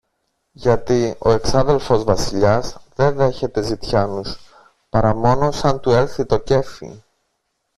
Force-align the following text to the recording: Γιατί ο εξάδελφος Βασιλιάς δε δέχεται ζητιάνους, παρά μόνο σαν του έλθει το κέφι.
Γιατί 0.51 1.15
ο 1.19 1.31
εξάδελφος 1.31 2.03
Βασιλιάς 2.03 2.77
δε 2.95 3.11
δέχεται 3.11 3.61
ζητιάνους, 3.61 4.35
παρά 4.89 5.15
μόνο 5.15 5.51
σαν 5.51 5.79
του 5.79 5.89
έλθει 5.89 6.25
το 6.25 6.37
κέφι. 6.39 7.01